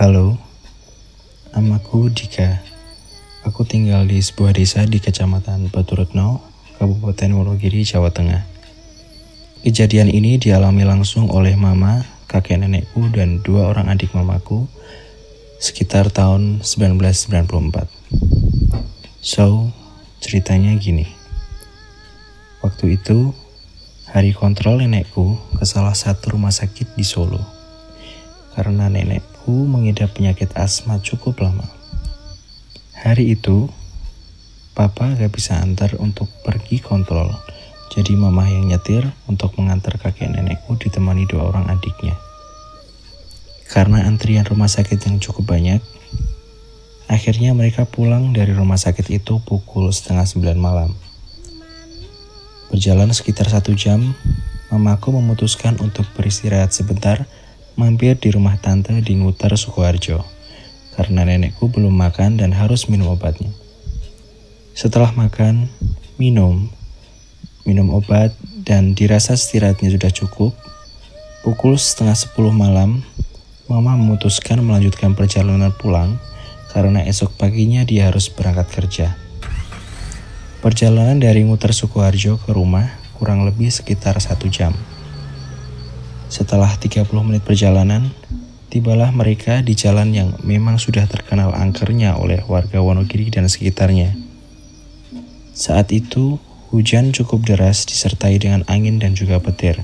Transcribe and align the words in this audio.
Halo, 0.00 0.40
namaku 1.52 2.08
Dika. 2.08 2.64
Aku 3.44 3.68
tinggal 3.68 4.08
di 4.08 4.16
sebuah 4.16 4.56
desa 4.56 4.88
di 4.88 4.96
Kecamatan 4.96 5.68
Baturetno, 5.68 6.40
Kabupaten 6.80 7.36
Wonogiri, 7.36 7.84
Jawa 7.84 8.08
Tengah. 8.08 8.48
Kejadian 9.60 10.08
ini 10.08 10.40
dialami 10.40 10.88
langsung 10.88 11.28
oleh 11.28 11.52
mama, 11.52 12.08
kakek 12.32 12.64
nenekku, 12.64 13.12
dan 13.12 13.44
dua 13.44 13.68
orang 13.68 13.92
adik 13.92 14.16
mamaku 14.16 14.64
sekitar 15.60 16.08
tahun 16.08 16.64
1994. 16.64 17.84
So, 19.20 19.68
ceritanya 20.24 20.80
gini. 20.80 21.12
Waktu 22.64 22.96
itu, 22.96 23.36
hari 24.08 24.32
kontrol 24.32 24.80
nenekku 24.80 25.36
ke 25.60 25.68
salah 25.68 25.92
satu 25.92 26.40
rumah 26.40 26.56
sakit 26.56 26.96
di 26.96 27.04
Solo. 27.04 27.44
Karena 28.56 28.88
nenekku 29.50 29.66
mengidap 29.66 30.14
penyakit 30.14 30.54
asma 30.54 31.02
cukup 31.02 31.42
lama. 31.42 31.66
Hari 33.02 33.34
itu, 33.34 33.66
papa 34.78 35.10
gak 35.18 35.34
bisa 35.34 35.58
antar 35.58 35.98
untuk 35.98 36.30
pergi 36.46 36.78
kontrol. 36.78 37.34
Jadi 37.90 38.14
mama 38.14 38.46
yang 38.46 38.70
nyetir 38.70 39.02
untuk 39.26 39.58
mengantar 39.58 39.98
kakek 39.98 40.30
nenekku 40.30 40.78
ditemani 40.78 41.26
dua 41.26 41.50
orang 41.50 41.66
adiknya. 41.66 42.14
Karena 43.66 44.06
antrian 44.06 44.46
rumah 44.46 44.70
sakit 44.70 45.10
yang 45.10 45.18
cukup 45.18 45.50
banyak, 45.50 45.82
akhirnya 47.10 47.50
mereka 47.50 47.90
pulang 47.90 48.30
dari 48.30 48.54
rumah 48.54 48.78
sakit 48.78 49.10
itu 49.10 49.42
pukul 49.42 49.90
setengah 49.90 50.30
sembilan 50.30 50.58
malam. 50.62 50.94
Berjalan 52.70 53.10
sekitar 53.10 53.50
satu 53.50 53.74
jam, 53.74 54.14
mamaku 54.70 55.10
memutuskan 55.10 55.74
untuk 55.82 56.06
beristirahat 56.14 56.70
sebentar 56.70 57.26
mampir 57.74 58.18
di 58.18 58.32
rumah 58.34 58.58
tante 58.58 58.96
di 59.02 59.18
Ngutar 59.18 59.54
Sukoharjo 59.54 60.22
karena 60.98 61.26
nenekku 61.26 61.70
belum 61.70 61.94
makan 61.94 62.40
dan 62.40 62.50
harus 62.50 62.90
minum 62.90 63.14
obatnya. 63.14 63.52
Setelah 64.74 65.12
makan, 65.12 65.68
minum, 66.16 66.70
minum 67.68 67.92
obat, 67.94 68.34
dan 68.66 68.94
dirasa 68.94 69.38
istirahatnya 69.38 69.92
sudah 69.92 70.12
cukup, 70.12 70.52
pukul 71.46 71.78
setengah 71.78 72.16
sepuluh 72.16 72.52
malam, 72.52 73.04
Mama 73.70 73.94
memutuskan 73.94 74.58
melanjutkan 74.66 75.14
perjalanan 75.14 75.70
pulang 75.70 76.18
karena 76.74 77.06
esok 77.06 77.38
paginya 77.38 77.86
dia 77.86 78.10
harus 78.10 78.26
berangkat 78.26 78.66
kerja. 78.66 79.14
Perjalanan 80.58 81.22
dari 81.22 81.46
Ngutar 81.46 81.70
Sukoharjo 81.70 82.42
ke 82.42 82.50
rumah 82.50 82.90
kurang 83.14 83.46
lebih 83.46 83.70
sekitar 83.70 84.18
satu 84.18 84.50
jam. 84.50 84.74
Setelah 86.30 86.78
30 86.78 87.10
menit 87.26 87.42
perjalanan, 87.42 88.14
Tibalah 88.70 89.10
mereka 89.10 89.66
di 89.66 89.74
jalan 89.74 90.14
yang 90.14 90.38
memang 90.46 90.78
sudah 90.78 91.02
terkenal 91.10 91.50
angkernya 91.50 92.14
oleh 92.14 92.46
warga 92.46 92.78
Wonogiri 92.78 93.26
dan 93.26 93.50
sekitarnya. 93.50 94.14
Saat 95.50 95.90
itu, 95.90 96.38
hujan 96.70 97.10
cukup 97.10 97.42
deras 97.42 97.82
disertai 97.82 98.38
dengan 98.38 98.62
angin 98.70 99.02
dan 99.02 99.18
juga 99.18 99.42
petir. 99.42 99.82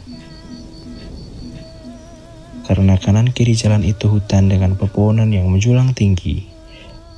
Karena 2.62 2.94
kanan 2.94 3.34
kiri 3.34 3.58
jalan 3.58 3.82
itu 3.82 4.06
hutan 4.06 4.46
dengan 4.46 4.78
pepohonan 4.78 5.34
yang 5.34 5.50
menjulang 5.50 5.90
tinggi, 5.90 6.46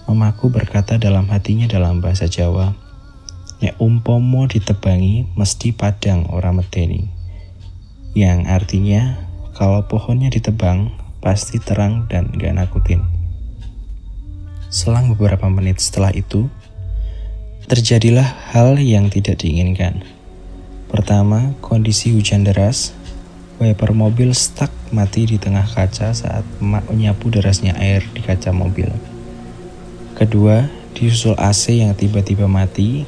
mamaku 0.08 0.48
berkata 0.48 0.96
dalam 0.96 1.28
hatinya 1.28 1.68
dalam 1.68 2.00
bahasa 2.00 2.32
Jawa, 2.32 2.72
Nek 3.60 3.76
umpomo 3.76 4.48
ditebangi 4.48 5.36
mesti 5.36 5.76
padang 5.76 6.32
orang 6.32 6.64
medeni. 6.64 7.17
Yang 8.16 8.48
artinya, 8.48 9.02
kalau 9.52 9.84
pohonnya 9.84 10.32
ditebang, 10.32 10.94
pasti 11.18 11.60
terang 11.60 12.08
dan 12.08 12.32
gak 12.32 12.56
nakutin. 12.56 13.04
Selang 14.72 15.12
beberapa 15.12 15.48
menit 15.52 15.80
setelah 15.80 16.12
itu, 16.14 16.48
terjadilah 17.68 18.24
hal 18.54 18.80
yang 18.80 19.12
tidak 19.12 19.44
diinginkan. 19.44 20.00
Pertama, 20.88 21.52
kondisi 21.60 22.16
hujan 22.16 22.48
deras, 22.48 22.96
wiper 23.60 23.92
mobil 23.92 24.32
stuck 24.32 24.72
mati 24.88 25.28
di 25.28 25.36
tengah 25.36 25.68
kaca 25.68 26.16
saat 26.16 26.46
emak 26.64 26.88
menyapu 26.88 27.28
derasnya 27.28 27.76
air 27.76 28.00
di 28.16 28.24
kaca 28.24 28.54
mobil. 28.56 28.88
Kedua, 30.16 30.64
disusul 30.96 31.36
AC 31.36 31.76
yang 31.76 31.92
tiba-tiba 31.92 32.48
mati, 32.48 33.04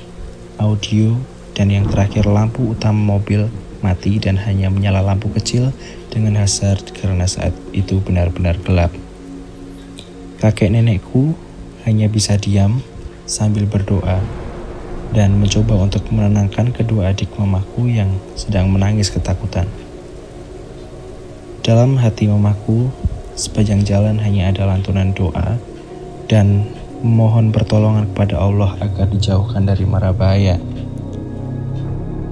audio, 0.61 1.17
dan 1.57 1.73
yang 1.73 1.89
terakhir 1.89 2.29
lampu 2.29 2.69
utama 2.69 3.17
mobil 3.17 3.49
mati 3.81 4.21
dan 4.21 4.41
hanya 4.41 4.73
menyala 4.73 5.05
lampu 5.05 5.29
kecil 5.33 5.73
dengan 6.09 6.41
hasar 6.41 6.81
karena 6.95 7.25
saat 7.29 7.53
itu 7.73 8.01
benar-benar 8.01 8.57
gelap. 8.63 8.93
Kakek 10.41 10.73
nenekku 10.73 11.37
hanya 11.85 12.09
bisa 12.09 12.41
diam 12.41 12.81
sambil 13.29 13.69
berdoa 13.69 14.21
dan 15.11 15.37
mencoba 15.37 15.75
untuk 15.77 16.07
menenangkan 16.15 16.71
kedua 16.71 17.11
adik 17.11 17.35
mamaku 17.35 17.91
yang 17.91 18.15
sedang 18.39 18.71
menangis 18.71 19.11
ketakutan. 19.11 19.67
Dalam 21.61 22.01
hati 22.01 22.31
mamaku, 22.31 22.89
sepanjang 23.37 23.85
jalan 23.85 24.17
hanya 24.23 24.49
ada 24.49 24.65
lantunan 24.65 25.13
doa 25.13 25.61
dan 26.31 26.71
memohon 27.03 27.53
pertolongan 27.53 28.09
kepada 28.13 28.41
Allah 28.41 28.77
agar 28.81 29.11
dijauhkan 29.11 29.67
dari 29.67 29.85
mara 29.85 30.13
bahaya. 30.13 30.57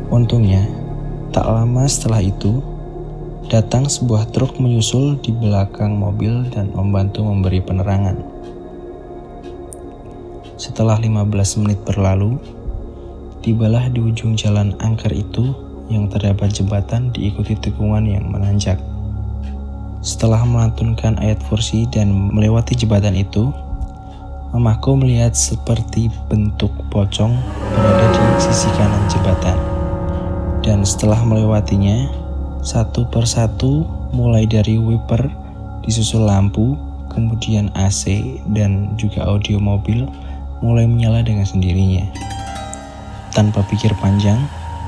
Untungnya, 0.09 0.65
Tak 1.29 1.45
lama 1.45 1.85
setelah 1.85 2.25
itu, 2.25 2.65
datang 3.53 3.85
sebuah 3.85 4.33
truk 4.33 4.57
menyusul 4.57 5.21
di 5.21 5.29
belakang 5.29 5.93
mobil 5.93 6.49
dan 6.49 6.73
membantu 6.73 7.21
memberi 7.21 7.61
penerangan. 7.61 8.17
Setelah 10.57 10.97
15 10.97 11.61
menit 11.61 11.85
berlalu, 11.85 12.41
tibalah 13.45 13.93
di 13.93 14.01
ujung 14.01 14.41
jalan 14.41 14.73
angker 14.81 15.13
itu 15.13 15.53
yang 15.93 16.09
terdapat 16.09 16.49
jembatan 16.49 17.13
diikuti 17.13 17.61
tikungan 17.61 18.09
yang 18.09 18.33
menanjak. 18.33 18.81
Setelah 20.01 20.49
melantunkan 20.49 21.21
ayat 21.21 21.45
kursi 21.53 21.85
dan 21.93 22.09
melewati 22.09 22.73
jembatan 22.73 23.13
itu, 23.21 23.53
mamaku 24.57 24.97
melihat 24.97 25.37
seperti 25.37 26.09
bentuk 26.33 26.73
pocong 26.89 27.37
berada 27.77 28.17
di 28.17 28.41
sisi 28.49 28.73
kanan 28.81 29.05
jembatan 29.13 29.68
dan 30.63 30.83
setelah 30.83 31.23
melewatinya, 31.23 32.11
satu 32.61 33.07
persatu 33.09 33.87
mulai 34.11 34.45
dari 34.45 34.77
wiper, 34.77 35.31
disusul 35.87 36.27
lampu, 36.27 36.75
kemudian 37.13 37.71
AC, 37.79 38.11
dan 38.53 38.99
juga 38.99 39.25
audio 39.25 39.63
mobil 39.63 40.05
mulai 40.59 40.85
menyala 40.91 41.23
dengan 41.23 41.47
sendirinya. 41.47 42.05
Tanpa 43.31 43.63
pikir 43.71 43.95
panjang, 44.03 44.39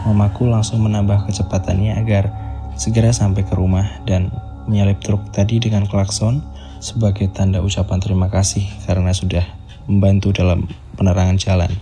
mamaku 0.02 0.50
langsung 0.50 0.82
menambah 0.82 1.30
kecepatannya 1.30 1.94
agar 2.00 2.28
segera 2.74 3.14
sampai 3.14 3.46
ke 3.46 3.54
rumah 3.54 3.86
dan 4.08 4.32
menyalip 4.66 4.98
truk 5.04 5.20
tadi 5.30 5.60
dengan 5.62 5.86
klakson 5.86 6.42
sebagai 6.80 7.28
tanda 7.30 7.60
ucapan 7.60 8.00
terima 8.00 8.32
kasih 8.32 8.64
karena 8.88 9.12
sudah 9.12 9.44
membantu 9.84 10.32
dalam 10.32 10.66
penerangan 10.96 11.36
jalan. 11.36 11.72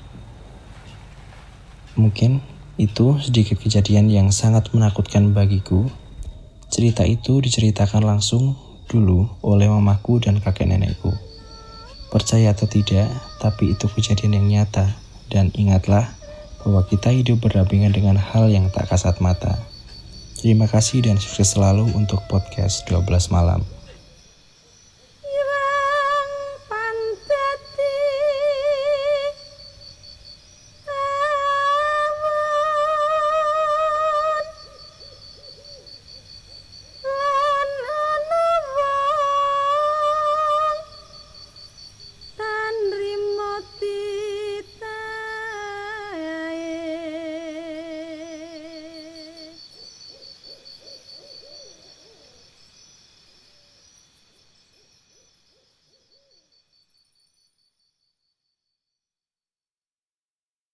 Mungkin 1.94 2.57
itu 2.78 3.18
sedikit 3.18 3.58
kejadian 3.58 4.06
yang 4.06 4.30
sangat 4.30 4.70
menakutkan 4.70 5.34
bagiku. 5.34 5.90
Cerita 6.70 7.02
itu 7.02 7.42
diceritakan 7.42 8.06
langsung 8.06 8.54
dulu 8.86 9.26
oleh 9.42 9.66
mamaku 9.66 10.22
dan 10.22 10.38
kakek 10.38 10.70
nenekku. 10.70 11.10
Percaya 12.08 12.56
atau 12.56 12.70
tidak, 12.70 13.10
tapi 13.42 13.74
itu 13.76 13.90
kejadian 13.90 14.40
yang 14.40 14.46
nyata. 14.46 14.96
Dan 15.28 15.52
ingatlah 15.52 16.08
bahwa 16.64 16.86
kita 16.88 17.12
hidup 17.12 17.44
berdampingan 17.44 17.92
dengan 17.92 18.16
hal 18.16 18.48
yang 18.48 18.72
tak 18.72 18.88
kasat 18.88 19.20
mata. 19.20 19.60
Terima 20.38 20.70
kasih 20.70 21.02
dan 21.02 21.18
sukses 21.18 21.52
selalu 21.52 21.90
untuk 21.98 22.22
podcast 22.30 22.86
12 22.86 23.34
malam. 23.34 23.60